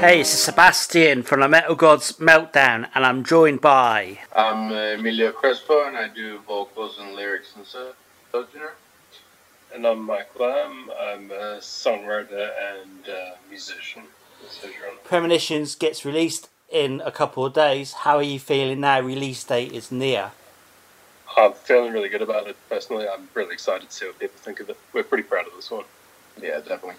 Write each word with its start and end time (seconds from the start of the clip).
Hey, 0.00 0.22
it's 0.22 0.30
Sebastian 0.30 1.22
from 1.24 1.40
the 1.40 1.48
Metal 1.50 1.74
Gods 1.74 2.12
Meltdown, 2.12 2.88
and 2.94 3.04
I'm 3.04 3.22
joined 3.22 3.60
by. 3.60 4.20
I'm 4.34 4.72
uh, 4.72 4.94
Emilio 4.94 5.30
Crespo, 5.30 5.86
and 5.86 5.94
I 5.94 6.08
do 6.08 6.38
vocals 6.38 6.98
and 6.98 7.14
lyrics 7.14 7.52
and 7.54 7.66
stuff. 7.66 7.96
And 9.74 9.86
I'm 9.86 10.02
Mike 10.02 10.30
Lamb. 10.40 10.90
I'm 10.98 11.30
a 11.30 11.58
songwriter 11.60 12.50
and 12.72 13.10
uh, 13.10 13.36
musician. 13.50 14.04
Premonitions 15.04 15.74
gets 15.74 16.06
released 16.06 16.48
in 16.70 17.02
a 17.04 17.12
couple 17.12 17.44
of 17.44 17.52
days. 17.52 17.92
How 17.92 18.16
are 18.16 18.22
you 18.22 18.40
feeling 18.40 18.80
now? 18.80 19.00
Release 19.00 19.44
date 19.44 19.72
is 19.72 19.92
near. 19.92 20.30
I'm 21.36 21.52
feeling 21.52 21.92
really 21.92 22.08
good 22.08 22.22
about 22.22 22.46
it 22.46 22.56
personally. 22.70 23.06
I'm 23.06 23.28
really 23.34 23.52
excited 23.52 23.90
to 23.90 23.94
see 23.94 24.06
what 24.06 24.18
people 24.18 24.38
think 24.38 24.60
of 24.60 24.70
it. 24.70 24.78
We're 24.94 25.02
pretty 25.02 25.24
proud 25.24 25.46
of 25.46 25.52
this 25.56 25.70
one. 25.70 25.84
Yeah, 26.40 26.60
definitely. 26.60 26.94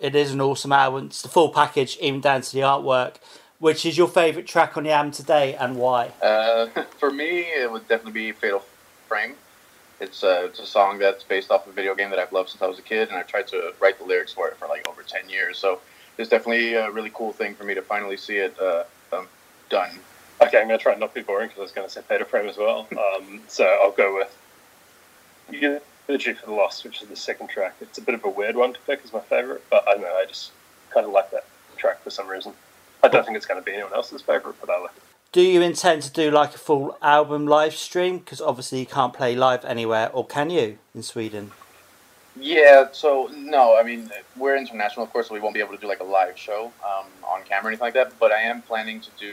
It 0.00 0.14
is 0.14 0.32
an 0.32 0.40
awesome 0.40 0.72
album. 0.72 1.06
It's 1.06 1.22
the 1.22 1.28
full 1.28 1.48
package, 1.50 1.96
even 2.00 2.20
down 2.20 2.42
to 2.42 2.52
the 2.52 2.60
artwork. 2.60 3.16
Which 3.58 3.86
is 3.86 3.96
your 3.96 4.08
favourite 4.08 4.46
track 4.46 4.76
on 4.76 4.84
the 4.84 4.90
album 4.90 5.12
today, 5.12 5.54
and 5.54 5.76
why? 5.76 6.12
Uh, 6.20 6.66
for 6.98 7.10
me, 7.10 7.40
it 7.40 7.72
would 7.72 7.88
definitely 7.88 8.12
be 8.12 8.32
"Fatal 8.32 8.62
Frame." 9.08 9.34
It's 9.98 10.22
a, 10.22 10.44
it's 10.44 10.58
a 10.58 10.66
song 10.66 10.98
that's 10.98 11.24
based 11.24 11.50
off 11.50 11.66
a 11.66 11.72
video 11.72 11.94
game 11.94 12.10
that 12.10 12.18
I've 12.18 12.32
loved 12.32 12.50
since 12.50 12.60
I 12.60 12.66
was 12.66 12.78
a 12.78 12.82
kid, 12.82 13.08
and 13.08 13.16
I 13.16 13.22
tried 13.22 13.46
to 13.48 13.72
write 13.80 13.98
the 13.98 14.04
lyrics 14.04 14.34
for 14.34 14.46
it 14.48 14.58
for 14.58 14.68
like 14.68 14.86
over 14.86 15.02
ten 15.02 15.30
years. 15.30 15.58
So 15.58 15.80
it's 16.18 16.28
definitely 16.28 16.74
a 16.74 16.90
really 16.90 17.10
cool 17.14 17.32
thing 17.32 17.54
for 17.54 17.64
me 17.64 17.74
to 17.74 17.80
finally 17.80 18.18
see 18.18 18.36
it 18.36 18.54
uh, 18.60 18.84
um, 19.14 19.26
done. 19.70 19.90
Okay, 20.42 20.60
I'm 20.60 20.66
gonna 20.66 20.76
try 20.76 20.92
and 20.92 21.00
not 21.00 21.14
be 21.14 21.22
boring 21.22 21.48
because 21.48 21.60
I 21.60 21.62
was 21.62 21.72
gonna 21.72 21.88
say 21.88 22.02
"Fatal 22.02 22.26
Frame" 22.26 22.48
as 22.48 22.58
well. 22.58 22.86
Um, 23.16 23.40
so 23.48 23.64
I'll 23.64 23.92
go 23.92 24.14
with 24.16 24.36
Eulogy 26.08 26.32
for 26.34 26.46
the 26.46 26.52
Lost, 26.52 26.84
which 26.84 27.02
is 27.02 27.08
the 27.08 27.16
second 27.16 27.48
track. 27.48 27.74
It's 27.80 27.98
a 27.98 28.02
bit 28.02 28.14
of 28.14 28.24
a 28.24 28.28
weird 28.28 28.56
one 28.56 28.72
to 28.72 28.80
pick 28.86 29.00
as 29.04 29.12
my 29.12 29.20
favorite, 29.20 29.64
but 29.70 29.86
I 29.88 29.94
don't 29.94 30.02
know. 30.02 30.16
I 30.16 30.24
just 30.26 30.52
kind 30.90 31.06
of 31.06 31.12
like 31.12 31.30
that 31.32 31.44
track 31.76 32.02
for 32.02 32.10
some 32.10 32.28
reason. 32.28 32.52
I 33.02 33.08
don't 33.08 33.24
think 33.24 33.36
it's 33.36 33.46
going 33.46 33.60
to 33.60 33.64
be 33.64 33.72
anyone 33.72 33.92
else's 33.92 34.22
favorite, 34.22 34.56
but 34.60 34.70
I 34.70 34.80
like 34.80 34.96
it. 34.96 35.02
Do 35.32 35.42
you 35.42 35.60
intend 35.60 36.02
to 36.02 36.10
do 36.10 36.30
like 36.30 36.54
a 36.54 36.58
full 36.58 36.96
album 37.02 37.46
live 37.46 37.74
stream? 37.74 38.18
Because 38.18 38.40
obviously 38.40 38.80
you 38.80 38.86
can't 38.86 39.12
play 39.12 39.34
live 39.34 39.64
anywhere, 39.64 40.10
or 40.12 40.24
can 40.26 40.50
you 40.50 40.78
in 40.94 41.02
Sweden? 41.02 41.52
Yeah, 42.38 42.88
so 42.92 43.30
no, 43.34 43.76
I 43.78 43.82
mean 43.82 44.10
we're 44.36 44.56
international, 44.56 45.04
of 45.04 45.12
course, 45.12 45.28
so 45.28 45.34
we 45.34 45.40
won't 45.40 45.54
be 45.54 45.60
able 45.60 45.74
to 45.74 45.80
do 45.80 45.88
like 45.88 46.00
a 46.00 46.04
live 46.04 46.38
show 46.38 46.72
um, 46.84 47.06
on 47.24 47.42
camera 47.44 47.66
or 47.66 47.68
anything 47.68 47.84
like 47.84 47.94
that. 47.94 48.18
But 48.18 48.32
I 48.32 48.42
am 48.42 48.62
planning 48.62 49.00
to 49.00 49.10
do 49.18 49.32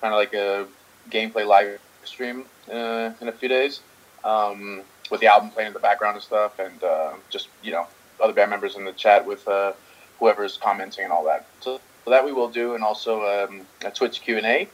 kind 0.00 0.12
of 0.12 0.18
like 0.18 0.34
a 0.34 0.66
gameplay 1.10 1.46
live 1.46 1.80
stream 2.04 2.44
uh, 2.70 3.10
in 3.20 3.28
a 3.28 3.32
few 3.32 3.48
days 3.48 3.80
um, 4.24 4.82
with 5.14 5.20
the 5.20 5.28
album 5.28 5.48
playing 5.50 5.68
in 5.68 5.72
the 5.72 5.78
background 5.78 6.16
and 6.16 6.24
stuff, 6.24 6.58
and 6.58 6.82
uh, 6.82 7.12
just 7.30 7.48
you 7.62 7.70
know 7.70 7.86
other 8.20 8.32
band 8.32 8.50
members 8.50 8.74
in 8.74 8.84
the 8.84 8.92
chat 8.92 9.24
with 9.24 9.46
uh, 9.46 9.72
whoever's 10.18 10.56
commenting 10.56 11.04
and 11.04 11.12
all 11.12 11.24
that. 11.24 11.46
So, 11.60 11.80
so, 12.04 12.10
that 12.10 12.24
we 12.24 12.32
will 12.32 12.48
do, 12.48 12.74
and 12.74 12.82
also 12.82 13.24
um, 13.24 13.60
a 13.84 13.92
Twitch 13.92 14.22
Q 14.22 14.38
and 14.38 14.46
A 14.46 14.68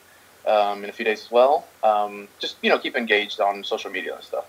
um, 0.51 0.83
in 0.83 0.89
a 0.89 0.93
few 0.95 1.05
days 1.05 1.21
as 1.23 1.31
well. 1.31 1.67
Um, 1.85 2.27
just 2.39 2.57
you 2.63 2.71
know 2.71 2.79
keep 2.79 2.97
engaged 2.97 3.39
on 3.39 3.63
social 3.65 3.91
media 3.91 4.15
and 4.15 4.25
stuff. 4.25 4.47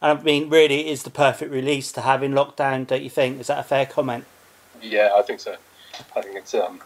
I 0.00 0.14
mean, 0.14 0.48
really, 0.48 0.88
is 0.88 1.02
the 1.02 1.10
perfect 1.10 1.52
release 1.52 1.92
to 1.92 2.00
have 2.00 2.22
in 2.22 2.32
lockdown. 2.32 2.86
Don't 2.86 3.02
you 3.02 3.10
think? 3.10 3.40
Is 3.40 3.48
that 3.48 3.58
a 3.58 3.62
fair 3.62 3.84
comment? 3.84 4.24
Yeah, 4.80 5.10
I 5.14 5.20
think 5.20 5.40
so. 5.40 5.56
I 6.16 6.22
think 6.22 6.36
it's 6.36 6.54
um, 6.54 6.80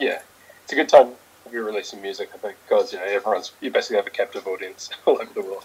yeah, 0.00 0.20
it's 0.64 0.72
a 0.72 0.76
good 0.76 0.88
time 0.88 1.12
to 1.44 1.50
be 1.50 1.58
releasing 1.58 2.02
music. 2.02 2.30
I 2.34 2.38
think 2.38 2.56
because 2.68 2.92
you 2.92 2.98
know 2.98 3.04
everyone's 3.04 3.52
you 3.60 3.70
basically 3.70 3.98
have 3.98 4.08
a 4.08 4.10
captive 4.10 4.48
audience 4.48 4.90
all 5.06 5.20
over 5.22 5.32
the 5.32 5.42
world. 5.42 5.64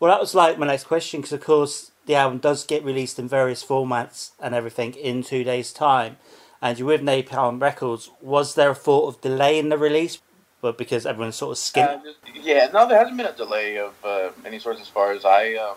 Well, 0.00 0.10
that 0.10 0.20
was 0.20 0.34
like 0.34 0.58
my 0.58 0.66
next 0.66 0.84
question 0.84 1.20
because, 1.20 1.32
of 1.32 1.40
course, 1.40 1.92
the 2.06 2.14
album 2.14 2.38
does 2.38 2.66
get 2.66 2.84
released 2.84 3.18
in 3.18 3.28
various 3.28 3.64
formats 3.64 4.32
and 4.40 4.54
everything 4.54 4.94
in 4.94 5.22
two 5.22 5.44
days' 5.44 5.72
time. 5.72 6.16
And 6.60 6.78
you're 6.78 6.88
with 6.88 7.02
Napalm 7.02 7.60
Records. 7.60 8.10
Was 8.20 8.54
there 8.54 8.70
a 8.70 8.74
thought 8.74 9.08
of 9.08 9.20
delaying 9.20 9.68
the 9.68 9.78
release, 9.78 10.18
but 10.60 10.78
because 10.78 11.06
everyone's 11.06 11.36
sort 11.36 11.52
of 11.52 11.58
skinned? 11.58 11.88
Uh, 11.88 12.30
yeah, 12.34 12.68
no, 12.72 12.88
there 12.88 12.98
hasn't 12.98 13.16
been 13.16 13.26
a 13.26 13.32
delay 13.32 13.78
of 13.78 13.92
uh, 14.04 14.30
any 14.44 14.58
sorts 14.58 14.80
as 14.80 14.88
far 14.88 15.12
as 15.12 15.24
I 15.24 15.54
um, 15.54 15.76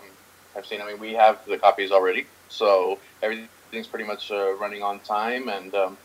have 0.54 0.66
seen. 0.66 0.80
I 0.80 0.86
mean, 0.86 0.98
we 0.98 1.12
have 1.12 1.44
the 1.46 1.58
copies 1.58 1.90
already, 1.90 2.26
so 2.48 2.98
everything's 3.22 3.86
pretty 3.86 4.04
much 4.06 4.30
uh, 4.30 4.54
running 4.56 4.82
on 4.82 4.98
time. 5.00 5.48
And 5.48 5.74
um, 5.74 5.98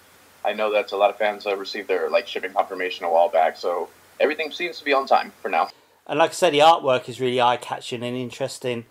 I 0.45 0.53
know 0.53 0.71
that 0.73 0.91
a 0.91 0.97
lot 0.97 1.09
of 1.09 1.17
fans 1.17 1.45
received 1.45 1.87
their 1.87 2.09
like 2.09 2.27
shipping 2.27 2.53
confirmation 2.53 3.05
a 3.05 3.09
while 3.09 3.29
back, 3.29 3.57
so 3.57 3.89
everything 4.19 4.51
seems 4.51 4.77
to 4.79 4.85
be 4.85 4.93
on 4.93 5.07
time 5.07 5.31
for 5.41 5.49
now. 5.49 5.69
And 6.07 6.19
like 6.19 6.31
I 6.31 6.33
said, 6.33 6.53
the 6.53 6.59
artwork 6.59 7.07
is 7.07 7.21
really 7.21 7.39
eye 7.39 7.57
catching 7.57 8.03
and 8.03 8.15
interesting. 8.15 8.85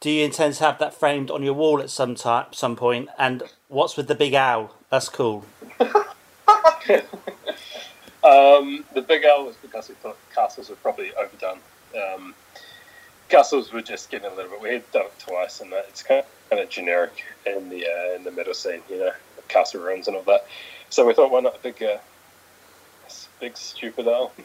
Do 0.00 0.10
you 0.10 0.24
intend 0.24 0.54
to 0.54 0.64
have 0.64 0.78
that 0.78 0.94
framed 0.94 1.30
on 1.30 1.42
your 1.42 1.54
wall 1.54 1.80
at 1.80 1.90
some 1.90 2.14
time, 2.14 2.46
some 2.52 2.76
point? 2.76 3.08
And 3.18 3.42
what's 3.68 3.96
with 3.96 4.08
the 4.08 4.14
big 4.14 4.34
owl? 4.34 4.74
That's 4.90 5.08
cool. 5.08 5.44
um, 5.80 5.94
the 8.94 9.04
big 9.06 9.24
owl 9.24 9.46
was 9.46 9.56
because 9.56 9.88
we 9.88 9.94
thought 9.96 10.16
castles 10.34 10.70
were 10.70 10.76
probably 10.76 11.12
overdone. 11.14 11.58
Um, 11.96 12.34
castles 13.28 13.72
were 13.72 13.82
just 13.82 14.10
getting 14.10 14.30
a 14.30 14.34
little 14.34 14.52
bit. 14.52 14.60
We 14.60 14.70
had 14.70 14.90
done 14.92 15.06
it 15.06 15.18
twice, 15.18 15.60
and 15.60 15.72
it's 15.72 16.02
kind 16.02 16.20
of, 16.20 16.26
kind 16.50 16.62
of 16.62 16.68
generic 16.68 17.24
in 17.46 17.68
the 17.68 17.86
uh, 17.86 18.16
in 18.16 18.24
the 18.24 18.30
metal 18.30 18.54
scene, 18.54 18.80
you 18.88 18.98
know, 18.98 19.12
castle 19.48 19.82
ruins 19.82 20.08
and 20.08 20.16
all 20.16 20.22
that. 20.24 20.46
So 20.90 21.06
we 21.06 21.14
thought, 21.14 21.30
why 21.30 21.40
not 21.40 21.56
a 21.56 21.60
big, 21.60 21.82
uh, 21.82 21.98
big 23.40 23.56
stupid 23.56 24.08
owl? 24.08 24.32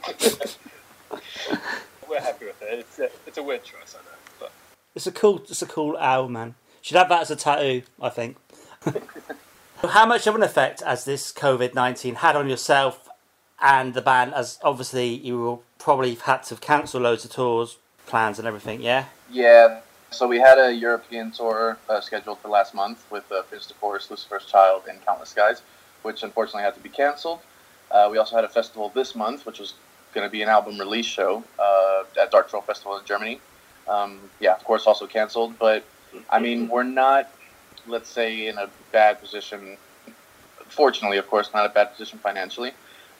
we're 2.09 2.21
happy 2.21 2.45
with 2.45 2.61
it. 2.61 2.79
It's 2.79 2.99
a, 2.99 3.09
it's 3.27 3.37
a 3.37 3.43
weird 3.43 3.63
choice, 3.63 3.95
I 3.95 4.03
know. 4.03 4.17
But. 4.39 4.51
It's 4.95 5.07
a 5.07 5.11
cool, 5.11 5.39
it's 5.39 5.61
a 5.61 5.65
cool 5.65 5.97
owl, 5.97 6.29
man. 6.29 6.55
Should 6.81 6.97
have 6.97 7.09
that 7.09 7.21
as 7.21 7.31
a 7.31 7.35
tattoo, 7.35 7.83
I 8.01 8.09
think. 8.09 8.37
How 9.81 10.05
much 10.05 10.27
of 10.27 10.35
an 10.35 10.43
effect 10.43 10.81
has 10.81 11.05
this 11.05 11.31
COVID 11.31 11.73
nineteen 11.73 12.15
had 12.15 12.35
on 12.35 12.49
yourself 12.49 13.09
and 13.61 13.93
the 13.93 14.01
band? 14.01 14.33
As 14.33 14.59
obviously 14.63 15.07
you 15.07 15.37
will 15.39 15.63
probably 15.77 16.15
had 16.15 16.43
to 16.43 16.55
cancel 16.55 17.01
loads 17.01 17.25
of 17.25 17.31
tours, 17.31 17.77
plans, 18.05 18.39
and 18.39 18.47
everything. 18.47 18.81
Yeah. 18.81 19.05
Yeah. 19.29 19.81
So 20.11 20.27
we 20.27 20.39
had 20.39 20.59
a 20.59 20.71
European 20.71 21.31
tour 21.31 21.77
uh, 21.89 21.99
scheduled 21.99 22.39
for 22.39 22.47
last 22.47 22.73
month 22.73 23.03
with 23.09 23.29
uh, 23.31 23.43
Fist 23.43 23.71
of 23.71 23.77
Force, 23.77 24.09
Lucifer's 24.11 24.45
Child, 24.45 24.83
and 24.87 25.03
Countless 25.05 25.29
Skies, 25.29 25.61
which 26.03 26.23
unfortunately 26.23 26.61
had 26.63 26.75
to 26.75 26.79
be 26.79 26.89
canceled. 26.89 27.39
Uh, 27.89 28.07
we 28.11 28.17
also 28.17 28.35
had 28.35 28.45
a 28.45 28.49
festival 28.49 28.91
this 28.93 29.15
month, 29.15 29.45
which 29.45 29.59
was 29.59 29.73
going 30.13 30.27
to 30.27 30.31
be 30.31 30.41
an 30.41 30.49
album 30.49 30.79
release 30.79 31.05
show 31.05 31.43
uh, 31.59 32.03
at 32.21 32.31
Dark 32.31 32.49
Troll 32.49 32.61
Festival 32.61 32.97
in 32.97 33.05
Germany. 33.05 33.39
Um, 33.87 34.19
yeah, 34.39 34.53
of 34.53 34.63
course, 34.63 34.87
also 34.87 35.07
canceled. 35.07 35.57
But 35.59 35.83
I 36.29 36.39
mean, 36.39 36.69
we're 36.69 36.83
not, 36.83 37.29
let's 37.87 38.09
say, 38.09 38.47
in 38.47 38.57
a 38.57 38.69
bad 38.91 39.19
position. 39.19 39.77
Fortunately, 40.67 41.17
of 41.17 41.27
course, 41.27 41.51
not 41.53 41.65
a 41.65 41.69
bad 41.69 41.91
position 41.91 42.19
financially. 42.19 42.71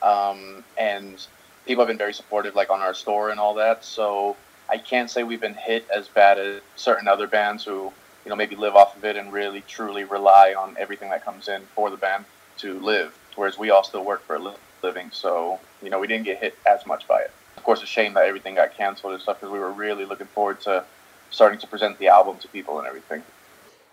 Um, 0.01 0.63
and 0.77 1.25
people 1.65 1.81
have 1.81 1.87
been 1.87 1.97
very 1.97 2.13
supportive, 2.13 2.55
like 2.55 2.69
on 2.69 2.81
our 2.81 2.93
store 2.93 3.29
and 3.29 3.39
all 3.39 3.55
that. 3.55 3.83
So 3.83 4.35
I 4.69 4.77
can't 4.77 5.09
say 5.09 5.23
we've 5.23 5.41
been 5.41 5.53
hit 5.53 5.85
as 5.93 6.07
bad 6.07 6.37
as 6.37 6.61
certain 6.75 7.07
other 7.07 7.27
bands 7.27 7.63
who, 7.63 7.91
you 8.25 8.29
know, 8.29 8.35
maybe 8.35 8.55
live 8.55 8.75
off 8.75 8.95
of 8.95 9.03
it 9.05 9.15
and 9.15 9.31
really 9.31 9.61
truly 9.61 10.03
rely 10.03 10.55
on 10.57 10.75
everything 10.79 11.09
that 11.09 11.25
comes 11.25 11.47
in 11.47 11.61
for 11.75 11.89
the 11.89 11.97
band 11.97 12.25
to 12.59 12.79
live. 12.79 13.17
Whereas 13.35 13.57
we 13.57 13.69
all 13.71 13.83
still 13.83 14.03
work 14.03 14.23
for 14.25 14.35
a 14.35 14.39
living 14.39 14.59
living. 14.83 15.09
So, 15.11 15.59
you 15.81 15.89
know, 15.89 15.99
we 15.99 16.07
didn't 16.07 16.25
get 16.25 16.39
hit 16.39 16.57
as 16.67 16.85
much 16.85 17.07
by 17.07 17.21
it. 17.21 17.31
Of 17.57 17.63
course, 17.63 17.81
a 17.81 17.85
shame 17.85 18.13
that 18.13 18.25
everything 18.25 18.55
got 18.55 18.75
canceled 18.75 19.13
and 19.13 19.21
stuff 19.21 19.39
because 19.39 19.51
we 19.51 19.59
were 19.59 19.71
really 19.71 20.05
looking 20.05 20.27
forward 20.27 20.59
to 20.61 20.83
starting 21.31 21.59
to 21.59 21.67
present 21.67 21.97
the 21.97 22.07
album 22.09 22.38
to 22.39 22.47
people 22.49 22.77
and 22.77 22.88
everything. 22.88 23.23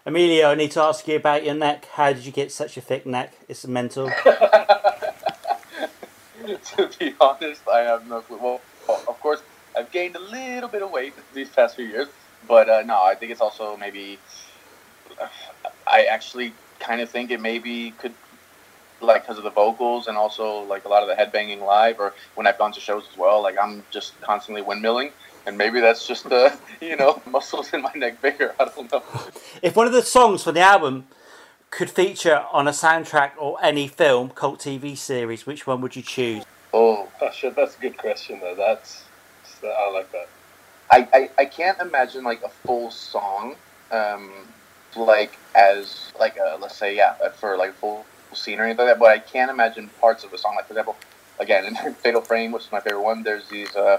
Emilio, 0.05 0.51
I 0.51 0.55
need 0.55 0.71
to 0.73 0.81
ask 0.81 1.07
you 1.07 1.17
about 1.17 1.45
your 1.45 1.55
neck. 1.55 1.87
How 1.93 2.13
did 2.13 2.25
you 2.27 2.33
get 2.33 2.51
such 2.51 2.77
a 2.77 2.81
thick 2.81 3.07
neck? 3.07 3.35
It's 3.49 3.67
mental. 3.67 4.11
to 6.65 6.91
be 6.99 7.15
honest, 7.21 7.69
I 7.69 7.81
have 7.81 8.09
no 8.09 8.21
clue. 8.23 8.39
Well, 8.39 8.61
of 8.89 9.21
course, 9.21 9.43
I've 9.77 9.93
gained 9.93 10.17
a 10.17 10.21
little 10.21 10.69
bit 10.69 10.83
of 10.83 10.91
weight 10.91 11.15
these 11.35 11.51
past 11.51 11.77
few 11.77 11.85
years, 11.85 12.09
but 12.49 12.69
uh, 12.69 12.83
no, 12.83 13.03
I 13.03 13.15
think 13.15 13.31
it's 13.31 13.41
also 13.41 13.77
maybe. 13.77 14.19
I 15.87 16.05
actually 16.05 16.55
kind 16.79 17.01
of 17.01 17.11
think 17.11 17.31
it 17.31 17.41
maybe 17.41 17.91
could 17.93 18.15
like 19.01 19.23
because 19.23 19.39
of 19.39 19.45
the 19.45 19.51
vocals 19.51 20.07
and 20.07 20.17
also 20.17 20.63
like 20.65 20.85
a 20.85 20.89
lot 20.89 21.03
of 21.03 21.09
the 21.09 21.15
headbanging 21.15 21.61
live 21.61 21.99
or 21.99 22.15
when 22.35 22.47
I've 22.47 22.59
gone 22.59 22.73
to 22.73 22.81
shows 22.81 23.05
as 23.11 23.17
well. 23.17 23.43
Like 23.43 23.57
I'm 23.61 23.83
just 23.91 24.21
constantly 24.21 24.63
windmilling, 24.63 25.13
and 25.47 25.57
maybe 25.57 25.81
that's 25.81 26.07
just 26.07 26.29
the 26.29 26.57
you 26.81 26.97
know 26.97 27.23
muscles 27.31 27.73
in 27.73 27.83
my 27.83 27.93
neck 27.95 28.21
bigger. 28.23 28.55
I 28.61 28.67
don't 28.67 28.91
know. 28.91 29.03
If 29.63 29.77
one 29.77 29.87
of 29.87 29.93
the 29.93 30.03
songs 30.03 30.43
for 30.43 30.53
the 30.53 30.61
album 30.61 31.07
could 31.71 31.91
feature 31.91 32.45
on 32.53 32.67
a 32.67 32.73
soundtrack 32.73 33.33
or 33.39 33.57
any 33.63 33.87
film, 33.87 34.31
cult 34.31 34.59
TV 34.59 34.97
series, 34.97 35.47
which 35.47 35.67
one 35.67 35.81
would 35.81 35.95
you 35.95 36.03
choose? 36.03 36.45
Oh, 36.75 37.09
oh 37.21 37.31
shit, 37.31 37.55
that's 37.55 37.77
a 37.77 37.81
good 37.81 37.97
question 37.97 38.41
though. 38.41 38.55
That's 38.55 39.05
I 39.63 39.91
like 39.91 40.11
that. 40.13 40.29
I, 40.91 41.09
I, 41.13 41.31
I 41.39 41.45
can't 41.45 41.79
imagine 41.81 42.25
like 42.25 42.43
a 42.43 42.49
full 42.49 42.91
song, 42.91 43.55
um, 43.91 44.31
like 44.97 45.39
as 45.55 46.13
like 46.19 46.37
a 46.37 46.59
let's 46.61 46.77
say 46.77 46.97
yeah 46.97 47.15
for 47.31 47.57
like 47.57 47.71
a 47.71 47.75
full 47.75 48.05
scene 48.37 48.59
or 48.59 48.65
anything 48.65 48.87
like 48.87 48.95
that, 48.95 49.01
but 49.01 49.11
I 49.11 49.19
can't 49.19 49.51
imagine 49.51 49.91
parts 50.01 50.25
of 50.25 50.33
a 50.33 50.39
song. 50.39 50.55
Like 50.57 50.67
for 50.67 50.73
example, 50.73 50.97
again 51.39 51.65
in 51.65 51.95
Fatal 51.95 52.21
Frame, 52.21 52.53
which 52.53 52.67
is 52.67 52.73
my 52.73 52.81
favorite 52.81 53.03
one, 53.03 53.23
there's 53.23 53.49
these 53.49 53.75
uh, 53.77 53.99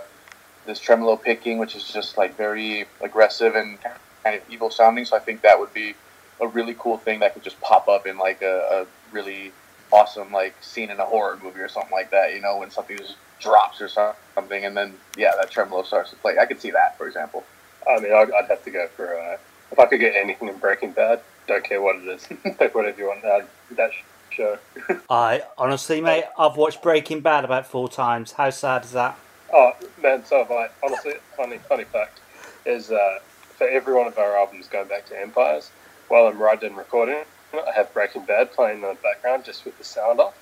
this 0.66 0.80
tremolo 0.80 1.16
picking, 1.16 1.58
which 1.58 1.76
is 1.76 1.84
just 1.84 2.18
like 2.18 2.36
very 2.38 2.86
aggressive 3.02 3.56
and 3.56 3.80
kind 3.82 4.36
of 4.36 4.42
evil 4.50 4.70
sounding. 4.70 5.06
So 5.06 5.16
I 5.16 5.20
think 5.20 5.42
that 5.42 5.60
would 5.60 5.74
be 5.74 5.96
a 6.40 6.48
really 6.48 6.76
cool 6.78 6.98
thing 6.98 7.20
that 7.20 7.34
could 7.34 7.44
just 7.44 7.60
pop 7.62 7.88
up 7.88 8.08
in 8.08 8.18
like 8.18 8.42
a, 8.42 8.86
a 8.86 9.14
really 9.14 9.52
awesome 9.92 10.32
like 10.32 10.56
scene 10.62 10.90
in 10.90 11.00
a 11.00 11.06
horror 11.06 11.38
movie 11.44 11.60
or 11.60 11.68
something 11.68 11.92
like 11.92 12.12
that. 12.12 12.34
You 12.34 12.42
know, 12.42 12.58
when 12.58 12.72
something 12.72 12.98
just 12.98 13.16
drops 13.40 13.82
or 13.82 13.90
something, 13.90 14.66
and 14.66 14.78
then 14.78 14.94
yeah, 15.18 15.32
that 15.40 15.52
tremolo 15.52 15.84
starts 15.84 16.12
to 16.12 16.16
play. 16.18 16.38
I 16.40 16.46
could 16.46 16.62
see 16.62 16.72
that, 16.72 16.98
for 16.98 17.08
example. 17.08 17.44
I 17.90 18.00
mean, 18.00 18.14
I'd, 18.14 18.32
I'd 18.32 18.48
have 18.48 18.64
to 18.64 18.72
go 18.72 18.88
for 18.96 19.16
uh, 19.18 19.38
if 19.72 19.80
I 19.80 19.86
could 19.88 20.00
get 20.00 20.16
anything 20.16 20.48
in 20.48 20.58
Breaking 20.58 20.92
Bad. 20.92 21.22
Don't 21.48 21.64
care 21.64 21.82
what 21.82 21.96
it 21.96 22.08
is. 22.08 22.28
Pick 22.60 22.76
whatever 22.76 23.02
you 23.02 23.08
want. 23.08 23.26
Uh, 23.26 23.42
that 23.72 23.92
show. 24.32 24.58
I 25.10 25.44
honestly, 25.58 26.02
mate, 26.02 26.26
I've 26.38 26.58
watched 26.58 26.82
Breaking 26.82 27.22
Bad 27.22 27.46
about 27.46 27.68
four 27.68 27.90
times. 27.90 28.34
How 28.34 28.50
sad 28.50 28.84
is 28.84 28.92
that? 28.92 29.18
Oh 29.54 29.74
man, 30.02 30.26
so 30.26 30.40
have 30.40 30.52
I. 30.52 30.70
Honestly, 30.84 31.14
funny 31.36 31.58
funny 31.58 31.84
fact 31.84 32.20
is 32.66 32.92
uh, 32.92 33.20
for 33.58 33.68
every 33.68 33.94
one 33.94 34.08
of 34.08 34.18
our 34.18 34.38
albums 34.38 34.68
going 34.68 34.88
back 34.88 35.06
to 35.08 35.20
Empires, 35.20 35.72
while 36.08 36.28
I'm 36.28 36.40
writing 36.40 36.70
and 36.70 36.78
recording, 36.78 37.24
I 37.54 37.72
have 37.76 37.94
Breaking 37.94 38.26
Bad 38.26 38.52
playing 38.52 38.78
in 38.78 38.82
the 38.82 38.98
background 39.04 39.46
just 39.46 39.66
with 39.66 39.78
the 39.78 39.84
sound 39.84 40.20
off, 40.20 40.36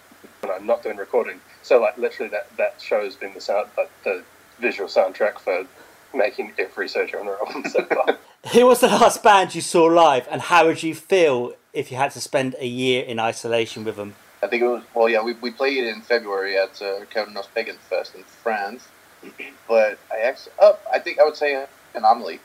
and 0.43 0.51
I'm 0.51 0.65
not 0.65 0.83
doing 0.83 0.97
recording. 0.97 1.39
So 1.63 1.81
like 1.81 1.97
literally 1.97 2.29
that 2.31 2.55
that 2.57 2.81
show 2.81 3.03
has 3.03 3.15
been 3.15 3.33
the 3.33 3.41
sound, 3.41 3.69
like 3.77 3.89
the 4.03 4.23
visual 4.59 4.89
soundtrack 4.89 5.39
for 5.39 5.65
making 6.13 6.53
every 6.57 6.87
Sojourner 6.87 7.35
album 7.45 7.63
so 7.69 7.83
far. 7.85 8.17
Who 8.53 8.65
was 8.65 8.79
the 8.79 8.87
last 8.87 9.21
band 9.21 9.53
you 9.53 9.61
saw 9.61 9.85
live, 9.85 10.27
and 10.29 10.41
how 10.41 10.65
would 10.65 10.81
you 10.81 10.95
feel 10.95 11.53
if 11.73 11.91
you 11.91 11.97
had 11.97 12.11
to 12.11 12.21
spend 12.21 12.55
a 12.59 12.67
year 12.67 13.03
in 13.03 13.19
isolation 13.19 13.83
with 13.83 13.95
them? 13.95 14.15
I 14.41 14.47
think 14.47 14.63
it 14.63 14.67
was 14.67 14.83
well, 14.93 15.09
yeah. 15.09 15.21
We, 15.21 15.33
we 15.33 15.51
played 15.51 15.83
in 15.83 16.01
February 16.01 16.57
at 16.57 16.81
uh, 16.81 17.05
Cernunnos 17.13 17.47
Pagan 17.53 17.75
Fest 17.89 18.15
in 18.15 18.23
France, 18.23 18.87
but 19.67 19.99
I 20.11 20.19
actually, 20.19 20.53
oh, 20.59 20.79
I 20.93 20.99
think 20.99 21.19
I 21.19 21.25
would 21.25 21.35
say 21.35 21.55
an 21.55 21.67
Anomalie. 21.93 22.39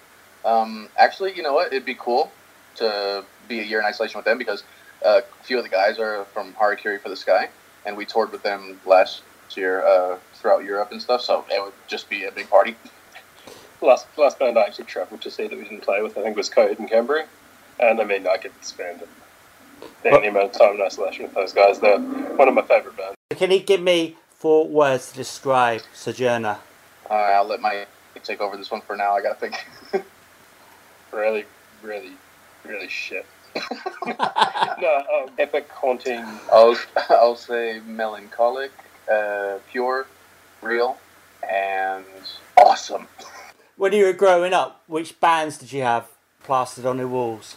Um, 0.45 0.89
actually, 0.99 1.35
you 1.35 1.43
know 1.43 1.55
what? 1.55 1.69
It'd 1.69 1.87
be 1.87 1.95
cool 1.95 2.33
to 2.77 3.25
be 3.49 3.61
a 3.61 3.63
year 3.63 3.79
in 3.79 3.85
isolation 3.85 4.19
with 4.19 4.25
them 4.25 4.39
because 4.39 4.65
uh, 5.05 5.21
a 5.41 5.45
few 5.45 5.57
of 5.57 5.63
the 5.63 5.71
guys 5.71 5.99
are 5.99 6.25
from 6.27 6.53
Harakiri 6.55 7.01
for 7.01 7.09
the 7.09 7.17
Sky, 7.17 7.49
and 7.87 7.97
we 7.97 8.05
toured 8.05 8.33
with 8.33 8.43
them 8.43 8.81
last 8.85 9.23
year 9.55 9.87
uh, 9.87 10.19
throughout 10.35 10.65
Europe 10.65 10.91
and 10.91 11.01
stuff. 11.01 11.21
So 11.21 11.45
it 11.51 11.63
would 11.63 11.73
just 11.87 12.11
be 12.11 12.25
a 12.25 12.33
big 12.33 12.51
party. 12.51 12.77
last 13.81 14.07
last 14.17 14.39
band 14.39 14.59
I 14.59 14.63
actually 14.63 14.87
travelled 14.87 15.21
to 15.23 15.31
see 15.31 15.47
that 15.47 15.57
we 15.57 15.63
didn't 15.63 15.83
play 15.83 16.03
with, 16.03 16.19
I 16.19 16.23
think, 16.23 16.37
was 16.37 16.51
Coheed 16.51 16.79
and 16.79 16.89
Cambria, 16.89 17.27
and 17.79 18.01
I 18.01 18.05
mean, 18.05 18.27
I 18.27 18.37
could 18.37 18.53
spend 18.63 19.03
any 20.05 20.29
amount 20.29 20.55
of 20.55 20.61
time 20.61 20.75
in 20.77 20.83
isolation 20.83 21.25
with 21.25 21.35
those 21.35 21.53
guys. 21.53 21.81
They're 21.81 21.99
one 21.99 22.49
of 22.49 22.55
my 22.55 22.63
favourite 22.63 22.97
bands. 22.97 23.17
Can 23.37 23.51
you 23.51 23.61
give 23.61 23.83
me 23.83 24.17
four 24.31 24.67
words 24.67 25.11
to 25.11 25.17
describe 25.17 25.83
Sojourner? 25.93 26.59
Uh, 27.11 27.15
I'll 27.15 27.47
let 27.47 27.61
my 27.61 27.87
take 28.23 28.41
over 28.41 28.57
this 28.57 28.71
one 28.71 28.81
for 28.81 28.97
now. 28.97 29.15
I 29.15 29.23
gotta 29.23 29.35
think. 29.35 29.67
Really, 31.15 31.45
really, 31.81 32.11
really 32.65 32.89
shit. 32.89 33.25
no, 34.05 35.05
um, 35.15 35.31
epic, 35.39 35.69
haunting. 35.71 36.25
I'll 36.53 36.77
I'll 37.09 37.37
say 37.37 37.81
melancholic, 37.87 38.73
uh, 39.11 39.59
pure, 39.71 40.09
real, 40.61 40.99
and 41.49 42.05
awesome. 42.57 43.07
When 43.77 43.93
you 43.93 44.07
were 44.07 44.13
growing 44.13 44.53
up, 44.53 44.83
which 44.89 45.21
bands 45.21 45.57
did 45.57 45.73
you 45.73 45.83
have 45.83 46.09
plastered 46.43 46.85
on 46.85 46.99
your 46.99 47.07
walls? 47.07 47.57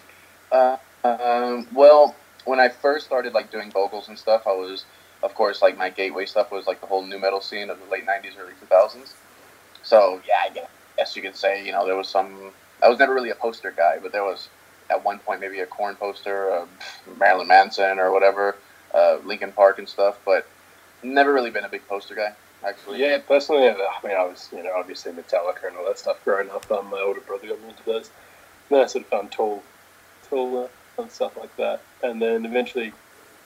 Uh, 0.52 0.78
um, 1.04 1.68
well, 1.74 2.16
when 2.46 2.60
I 2.60 2.70
first 2.70 3.06
started 3.06 3.34
like 3.34 3.52
doing 3.52 3.72
vocals 3.72 4.08
and 4.08 4.18
stuff, 4.18 4.44
I 4.46 4.54
was, 4.54 4.86
of 5.24 5.34
course, 5.36 5.62
like 5.62 5.78
my 5.78 5.90
gateway 5.90 6.26
stuff 6.26 6.52
was 6.52 6.68
like 6.68 6.82
the 6.82 6.88
whole 6.88 7.04
nu 7.04 7.20
metal 7.20 7.42
scene 7.42 7.70
of 7.70 7.80
the 7.80 7.92
late 7.92 8.06
'90s, 8.06 8.38
early 8.40 8.54
2000s. 8.70 9.14
So 9.84 10.22
yeah, 10.28 10.50
I 10.50 10.68
guess 10.98 11.16
you 11.16 11.22
could 11.22 11.36
say 11.36 11.66
you 11.66 11.72
know 11.72 11.86
there 11.86 11.96
was 11.96 12.10
some. 12.10 12.52
I 12.82 12.90
was 12.90 13.00
never 13.00 13.14
really 13.14 13.32
a 13.32 13.36
poster 13.36 13.72
guy, 13.76 13.98
but 14.02 14.12
there 14.12 14.24
was 14.24 14.50
at 14.90 15.04
one 15.04 15.20
point 15.20 15.42
maybe 15.42 15.60
a 15.60 15.66
Korn 15.66 15.96
poster, 15.96 16.66
Marilyn 17.20 17.48
Manson 17.48 18.00
or 18.00 18.12
whatever, 18.12 18.56
uh, 18.94 19.18
Linkin 19.26 19.52
Park 19.52 19.80
and 19.80 19.90
stuff, 19.90 20.20
but 20.26 20.48
never 21.04 21.34
really 21.34 21.50
been 21.50 21.66
a 21.66 21.70
big 21.70 21.88
poster 21.88 22.16
guy. 22.16 22.34
Actually, 22.66 23.00
Yeah, 23.00 23.20
personally, 23.20 23.70
I 23.70 23.74
mean, 24.04 24.18
I 24.18 24.24
was, 24.24 24.50
you 24.52 24.64
know, 24.64 24.72
obviously 24.76 25.12
Metallica 25.12 25.68
and 25.68 25.78
all 25.78 25.86
that 25.86 26.00
stuff 26.00 26.18
growing 26.24 26.50
up. 26.50 26.70
Um, 26.72 26.90
my 26.90 27.00
older 27.00 27.22
brother 27.22 27.48
got 27.48 27.62
me 27.62 27.70
into 27.70 27.84
those. 27.84 28.10
Then 28.70 28.82
I 28.82 28.88
sort 28.88 29.06
of 29.06 29.10
found 29.10 29.32
Tool, 29.32 29.62
Tool 30.30 30.70
and 30.98 31.12
stuff 31.12 31.38
like 31.38 31.56
that. 31.58 31.82
And 32.04 32.22
then 32.22 32.46
eventually, 32.46 32.94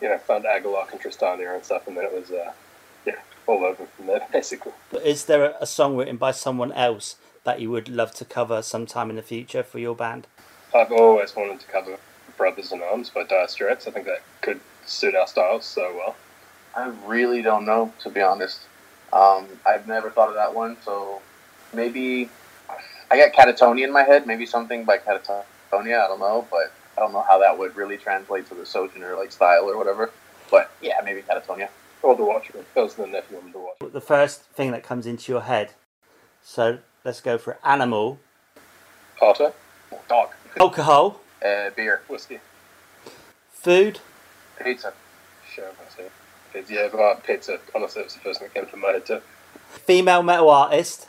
you 0.01 0.09
know, 0.09 0.17
found 0.17 0.45
Agalloch 0.45 0.91
and 0.91 0.99
Tristania 1.01 1.53
and 1.55 1.63
stuff. 1.63 1.87
And 1.87 1.97
then 1.97 2.05
it 2.05 2.13
was, 2.13 2.31
uh, 2.31 2.51
yeah, 3.05 3.15
all 3.47 3.63
over 3.65 3.85
from 3.85 4.07
there, 4.07 4.25
basically. 4.33 4.71
Is 5.03 5.25
there 5.25 5.43
a- 5.43 5.57
a 5.61 5.65
song 5.65 5.97
written 5.97 6.17
by 6.17 6.31
someone 6.31 6.71
else 6.71 7.15
that 7.43 7.59
you 7.59 7.71
would 7.71 7.89
love 7.89 8.13
to 8.15 8.25
cover 8.25 8.61
sometime 8.61 9.09
in 9.09 9.15
the 9.15 9.21
future 9.21 9.63
for 9.63 9.79
your 9.79 9.95
band? 9.95 10.27
I've 10.75 10.91
always 10.91 11.35
wanted 11.35 11.59
to 11.59 11.67
cover 11.67 11.97
Brothers 12.37 12.71
in 12.71 12.81
Arms 12.81 13.09
by 13.09 13.23
Dire 13.23 13.47
Straits. 13.47 13.87
I 13.87 13.91
think 13.91 14.05
that 14.05 14.21
could 14.41 14.59
suit 14.85 15.15
our 15.15 15.27
styles 15.27 15.65
so 15.65 15.93
well. 15.95 16.15
I 16.75 16.87
really 17.05 17.41
don't 17.41 17.65
know 17.65 17.93
to 17.99 18.09
be 18.09 18.21
honest. 18.21 18.61
Um, 19.11 19.47
I've 19.65 19.87
never 19.87 20.09
thought 20.09 20.29
of 20.29 20.35
that 20.35 20.55
one, 20.55 20.77
so 20.85 21.21
maybe 21.73 22.29
I 23.11 23.17
got 23.17 23.33
Katatonia 23.33 23.83
in 23.83 23.91
my 23.91 24.03
head. 24.03 24.25
Maybe 24.25 24.45
something 24.45 24.85
by 24.85 24.97
Katatonia. 24.99 25.43
I 25.73 26.07
don't 26.07 26.19
know, 26.19 26.47
but 26.51 26.71
I 26.97 27.01
don't 27.01 27.13
know 27.13 27.21
how 27.27 27.39
that 27.39 27.57
would 27.57 27.75
really 27.75 27.97
translate 27.97 28.47
to 28.49 28.55
the 28.55 28.65
Sojourner 28.65 29.15
like 29.15 29.31
style 29.31 29.69
or 29.69 29.77
whatever. 29.77 30.11
But 30.49 30.71
yeah, 30.81 30.99
maybe 31.03 31.21
Katatonia. 31.21 31.69
Or 32.03 32.15
The 32.15 32.23
Watcher. 32.23 32.53
That 32.75 32.81
was 32.81 32.95
the 32.95 33.07
nephew 33.07 33.37
of 33.37 33.51
The 33.53 33.59
Watcher. 33.59 33.89
The 33.93 34.01
first 34.01 34.41
thing 34.41 34.71
that 34.71 34.83
comes 34.83 35.05
into 35.05 35.31
your 35.31 35.41
head. 35.41 35.73
So 36.43 36.79
let's 37.05 37.21
go 37.21 37.37
for 37.37 37.57
animal, 37.63 38.19
Potter, 39.17 39.53
dog, 40.09 40.29
alcohol, 40.59 41.21
uh, 41.45 41.69
beer, 41.75 42.01
whiskey. 42.07 42.39
food, 43.51 43.99
pizza, 44.63 44.93
Sure, 45.53 45.65
I 45.67 45.95
see. 45.95 46.07
Pizza, 46.51 46.73
yeah, 46.73 46.89
but 46.91 47.23
pizza, 47.23 47.59
honestly, 47.75 48.01
it's 48.01 48.15
the 48.15 48.21
first 48.21 48.39
thing 48.39 48.49
that 48.51 48.59
came 48.59 48.69
to 48.71 48.77
my 48.77 48.93
head 48.93 49.05
too. 49.05 49.21
female 49.69 50.23
metal 50.23 50.49
artist, 50.49 51.07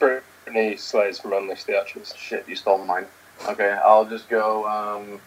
Brittney 0.00 0.78
Slayes 0.78 1.18
from 1.18 1.32
Unleash 1.32 1.64
the 1.64 1.76
Archers. 1.76 2.14
Shit, 2.16 2.48
you 2.48 2.54
stole 2.54 2.78
mine. 2.84 3.06
Okay, 3.48 3.70
I'll 3.84 4.04
just 4.04 4.28
go. 4.28 4.66
Um, 4.68 5.20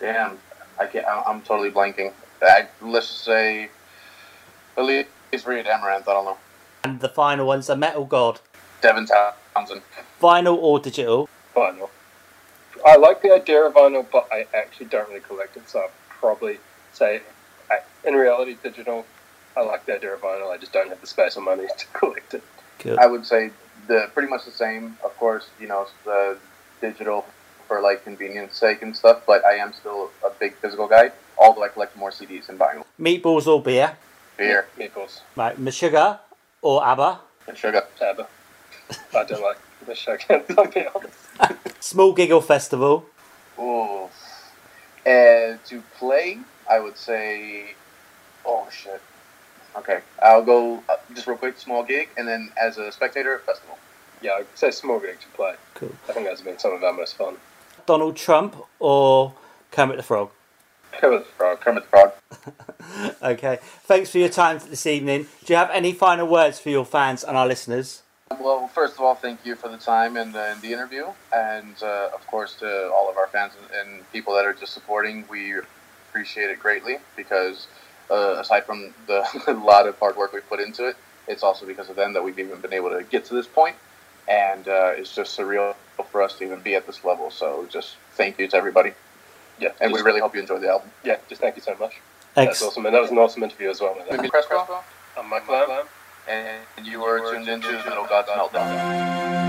damn, 0.00 0.38
I 0.78 0.86
can't. 0.86 1.06
I- 1.06 1.24
I'm 1.26 1.42
totally 1.42 1.70
blanking. 1.70 2.12
I, 2.40 2.68
let's 2.80 3.08
just 3.08 3.24
say 3.24 3.68
Elize 4.76 5.06
Ryd 5.32 5.66
Amaranthe. 5.66 6.02
I 6.08 6.12
don't 6.12 6.24
know. 6.24 6.38
and 6.84 7.00
the 7.00 7.08
final 7.08 7.46
one's 7.46 7.68
a 7.68 7.76
metal 7.76 8.04
god. 8.04 8.40
Devin 8.80 9.06
Townsend. 9.06 9.82
Vinyl 10.22 10.56
or 10.56 10.78
digital? 10.78 11.28
Vinyl. 11.54 11.90
I 12.86 12.96
like 12.96 13.22
the 13.22 13.32
idea 13.34 13.64
of 13.64 13.74
vinyl, 13.74 14.06
but 14.10 14.28
I 14.30 14.46
actually 14.54 14.86
don't 14.86 15.08
really 15.08 15.20
collect 15.20 15.56
it, 15.56 15.68
so 15.68 15.80
I'd 15.80 15.90
probably 16.08 16.58
say, 16.92 17.22
I, 17.68 17.78
in 18.04 18.14
reality, 18.14 18.56
digital. 18.62 19.04
I 19.56 19.62
like 19.62 19.84
the 19.86 19.96
idea 19.96 20.14
of 20.14 20.20
vinyl. 20.20 20.52
I 20.52 20.58
just 20.58 20.72
don't 20.72 20.88
have 20.88 21.00
the 21.00 21.08
space 21.08 21.36
or 21.36 21.40
money 21.42 21.66
to 21.78 21.86
collect 21.88 22.34
it. 22.34 22.44
Good. 22.78 22.98
I 23.00 23.06
would 23.06 23.26
say 23.26 23.50
the 23.88 24.08
pretty 24.14 24.28
much 24.28 24.44
the 24.44 24.52
same. 24.52 24.96
Of 25.04 25.16
course, 25.16 25.48
you 25.60 25.66
know 25.66 25.88
the 26.04 26.38
digital 26.80 27.26
for 27.68 27.80
like 27.80 28.02
convenience 28.02 28.56
sake 28.56 28.82
and 28.82 28.96
stuff. 28.96 29.22
But 29.26 29.44
I 29.44 29.54
am 29.56 29.72
still 29.72 30.10
a 30.24 30.30
big 30.30 30.54
physical 30.56 30.88
guy. 30.88 31.12
Although 31.38 31.62
I 31.62 31.68
collect 31.68 31.96
more 31.96 32.10
CDs 32.10 32.48
and 32.48 32.58
vinyl. 32.58 32.84
Meatballs 32.98 33.46
or 33.46 33.62
beer? 33.62 33.96
Beer 34.36 34.66
Meatballs. 34.76 35.20
Right, 35.36 35.56
Meshuggah 35.60 36.18
or 36.62 36.84
ABBA? 36.84 37.20
and 37.48 37.56
sugar. 37.56 37.82
ABBA. 38.00 38.26
I 39.14 39.24
don't 39.24 39.42
like 39.42 39.58
the 39.86 39.94
show, 39.94 40.16
I'll 40.30 40.66
be 40.66 40.86
honest. 40.86 41.80
Small 41.80 42.12
Giggle 42.12 42.40
Festival. 42.40 43.06
Ooh. 43.58 44.08
And 45.06 45.62
to 45.66 45.82
play, 45.98 46.38
I 46.70 46.78
would 46.80 46.96
say, 46.96 47.74
oh 48.44 48.68
shit. 48.70 49.00
Okay, 49.76 50.00
I'll 50.22 50.42
go 50.42 50.82
uh, 50.88 50.96
just 51.14 51.26
real 51.26 51.36
quick, 51.36 51.58
small 51.58 51.84
gig, 51.84 52.08
and 52.16 52.26
then 52.26 52.50
as 52.60 52.78
a 52.78 52.90
spectator, 52.90 53.38
festival. 53.46 53.78
Yeah, 54.20 54.32
I'd 54.32 54.46
say 54.54 54.70
small 54.70 54.98
gig 54.98 55.20
to 55.20 55.26
play. 55.28 55.54
Cool. 55.74 55.92
I 56.08 56.12
think 56.12 56.26
that's 56.26 56.40
been 56.40 56.58
some 56.58 56.72
of 56.72 56.82
our 56.82 56.92
most 56.92 57.16
fun. 57.16 57.36
Donald 57.88 58.16
Trump 58.16 58.54
or 58.80 59.32
Kermit 59.70 59.96
the 59.96 60.02
Frog? 60.02 60.28
Kermit 60.92 61.20
the 61.24 61.32
Frog. 61.32 61.60
Kermit 61.60 61.84
the 61.84 61.88
Frog. 61.88 62.12
Okay. 63.22 63.58
Thanks 63.62 64.10
for 64.10 64.18
your 64.18 64.28
time 64.28 64.58
this 64.70 64.86
evening. 64.86 65.26
Do 65.44 65.52
you 65.52 65.56
have 65.56 65.70
any 65.70 65.92
final 65.92 66.26
words 66.26 66.58
for 66.58 66.68
your 66.68 66.84
fans 66.84 67.24
and 67.24 67.36
our 67.36 67.46
listeners? 67.46 68.02
Well, 68.40 68.68
first 68.68 68.94
of 68.94 69.00
all, 69.00 69.14
thank 69.14 69.44
you 69.44 69.54
for 69.56 69.68
the 69.68 69.78
time 69.78 70.16
and 70.16 70.34
the, 70.34 70.52
and 70.52 70.60
the 70.60 70.72
interview, 70.72 71.06
and 71.34 71.74
uh, 71.82 72.10
of 72.14 72.26
course 72.26 72.54
to 72.56 72.90
all 72.92 73.10
of 73.10 73.16
our 73.16 73.26
fans 73.28 73.52
and, 73.58 73.90
and 73.90 74.12
people 74.12 74.34
that 74.34 74.44
are 74.44 74.52
just 74.52 74.74
supporting. 74.74 75.24
We 75.30 75.54
appreciate 76.08 76.50
it 76.50 76.60
greatly 76.60 76.98
because 77.16 77.66
uh, 78.10 78.36
aside 78.38 78.64
from 78.64 78.92
the 79.06 79.26
a 79.46 79.52
lot 79.72 79.86
of 79.86 79.98
hard 79.98 80.16
work 80.16 80.32
we 80.32 80.40
put 80.40 80.60
into 80.60 80.86
it, 80.88 80.96
it's 81.26 81.42
also 81.42 81.66
because 81.66 81.88
of 81.88 81.96
them 81.96 82.12
that 82.12 82.22
we've 82.22 82.38
even 82.38 82.60
been 82.60 82.74
able 82.74 82.90
to 82.90 83.02
get 83.02 83.24
to 83.26 83.34
this 83.34 83.46
point, 83.46 83.76
and 84.28 84.68
uh, 84.68 84.92
it's 84.94 85.14
just 85.14 85.38
surreal 85.38 85.74
for 86.06 86.22
us 86.22 86.34
to 86.38 86.44
even 86.44 86.60
be 86.60 86.74
at 86.74 86.86
this 86.86 87.04
level. 87.04 87.30
So 87.30 87.66
just 87.70 87.96
thank 88.14 88.38
you 88.38 88.46
to 88.48 88.56
everybody, 88.56 88.92
Yeah, 89.60 89.70
and 89.80 89.92
we 89.92 90.00
really 90.02 90.20
hope 90.20 90.34
you 90.34 90.40
enjoyed 90.40 90.62
the 90.62 90.68
album. 90.68 90.90
Yeah, 91.04 91.16
just 91.28 91.40
thank 91.40 91.56
you 91.56 91.62
so 91.62 91.74
much. 91.78 91.94
That's 92.34 92.50
Ex- 92.50 92.62
awesome, 92.62 92.86
and 92.86 92.94
that 92.94 93.00
was 93.02 93.10
an 93.10 93.18
awesome 93.18 93.42
interview 93.42 93.70
as 93.70 93.80
well. 93.80 93.94
Man. 93.96 94.06
Maybe 94.10 94.28
Crespo, 94.28 94.82
I'm 95.18 95.28
Mike 95.28 95.48
Lamb. 95.48 95.86
and 96.28 96.86
you 96.86 97.00
were 97.00 97.18
tuned 97.32 97.48
into 97.48 97.72
Metal 97.72 98.04
Gods 98.06 98.28
Meltdown. 98.28 99.47